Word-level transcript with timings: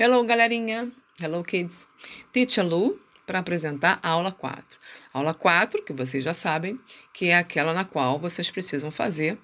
Hello, 0.00 0.22
galerinha. 0.22 0.92
Hello, 1.20 1.42
kids. 1.42 1.88
Teacher 2.32 2.64
Lu 2.64 3.00
para 3.26 3.40
apresentar 3.40 3.98
a 4.00 4.10
aula 4.10 4.30
4. 4.30 4.78
Aula 5.12 5.34
4, 5.34 5.82
que 5.82 5.92
vocês 5.92 6.22
já 6.22 6.32
sabem, 6.32 6.78
que 7.12 7.30
é 7.30 7.36
aquela 7.36 7.74
na 7.74 7.84
qual 7.84 8.16
vocês 8.16 8.48
precisam 8.48 8.92
fazer 8.92 9.36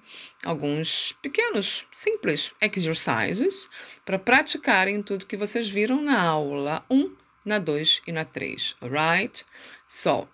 alguns 0.45 1.11
pequenos, 1.21 1.85
simples 1.91 2.53
exercises 2.61 3.69
para 4.05 4.17
praticarem 4.17 5.03
tudo 5.03 5.25
que 5.25 5.35
vocês 5.35 5.69
viram 5.69 6.01
na 6.01 6.23
aula 6.23 6.85
1, 6.89 7.13
na 7.43 7.59
2 7.59 8.03
e 8.07 8.13
na 8.13 8.23
3. 8.23 8.77
Alright? 8.81 9.45
So, 9.89 10.25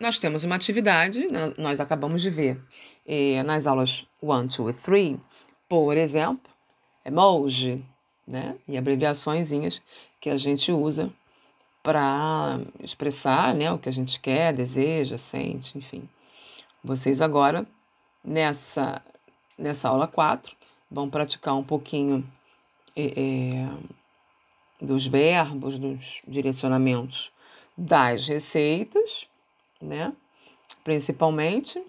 nós 0.00 0.16
temos 0.16 0.44
uma 0.44 0.54
atividade, 0.54 1.26
nós 1.58 1.80
acabamos 1.80 2.22
de 2.22 2.30
ver 2.30 2.62
eh, 3.04 3.42
nas 3.42 3.66
aulas 3.66 4.06
1, 4.22 4.46
2 4.46 4.58
e 4.60 4.72
3, 4.80 5.16
por 5.68 5.96
exemplo, 5.96 6.52
emoji, 7.04 7.84
né? 8.26 8.56
E 8.66 8.76
abreviaçõezinhas 8.76 9.80
que 10.20 10.28
a 10.28 10.36
gente 10.36 10.72
usa 10.72 11.12
para 11.82 12.58
expressar 12.82 13.54
né, 13.54 13.70
o 13.70 13.78
que 13.78 13.88
a 13.88 13.92
gente 13.92 14.18
quer, 14.18 14.52
deseja, 14.52 15.16
sente, 15.16 15.78
enfim. 15.78 16.08
Vocês 16.82 17.20
agora, 17.20 17.64
nessa, 18.24 19.00
nessa 19.56 19.88
aula 19.88 20.08
4, 20.08 20.56
vão 20.90 21.08
praticar 21.08 21.54
um 21.54 21.62
pouquinho 21.62 22.26
é, 22.96 23.04
é, 23.04 24.84
dos 24.84 25.06
verbos, 25.06 25.78
dos 25.78 26.22
direcionamentos 26.26 27.30
das 27.78 28.26
receitas, 28.26 29.28
né? 29.80 30.12
Principalmente, 30.82 31.80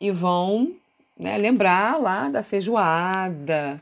e 0.00 0.10
vão 0.10 0.74
né, 1.16 1.38
lembrar 1.38 2.00
lá 2.00 2.28
da 2.28 2.42
feijoada, 2.42 3.80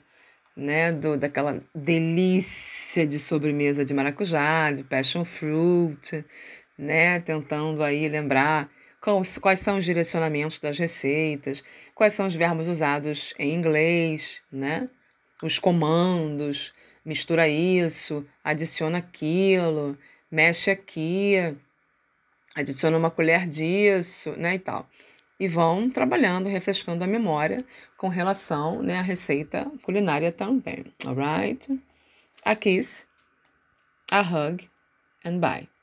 né, 0.60 0.92
do, 0.92 1.16
daquela 1.16 1.62
delícia 1.74 3.06
de 3.06 3.18
sobremesa 3.18 3.84
de 3.84 3.94
maracujá, 3.94 4.70
de 4.70 4.84
passion 4.84 5.24
fruit, 5.24 6.22
né, 6.78 7.18
tentando 7.20 7.82
aí 7.82 8.06
lembrar 8.08 8.70
quais, 9.00 9.38
quais 9.38 9.60
são 9.60 9.78
os 9.78 9.84
direcionamentos 9.84 10.58
das 10.58 10.78
receitas, 10.78 11.64
quais 11.94 12.12
são 12.12 12.26
os 12.26 12.34
verbos 12.34 12.68
usados 12.68 13.32
em 13.38 13.54
inglês, 13.54 14.42
né, 14.52 14.88
os 15.42 15.58
comandos, 15.58 16.74
mistura 17.04 17.48
isso, 17.48 18.26
adiciona 18.44 18.98
aquilo, 18.98 19.96
mexe 20.30 20.70
aqui, 20.70 21.36
adiciona 22.54 22.98
uma 22.98 23.10
colher 23.10 23.46
disso, 23.46 24.32
né, 24.36 24.56
e 24.56 24.58
tal 24.58 24.86
e 25.40 25.48
vão 25.48 25.88
trabalhando, 25.88 26.50
refrescando 26.50 27.02
a 27.02 27.06
memória 27.06 27.64
com 27.96 28.08
relação 28.08 28.82
né, 28.82 28.98
à 28.98 29.02
receita 29.02 29.66
culinária 29.82 30.30
também. 30.30 30.84
Alright? 31.06 31.80
A 32.44 32.54
kiss, 32.54 33.06
a 34.10 34.20
hug 34.20 34.68
and 35.24 35.38
bye. 35.38 35.79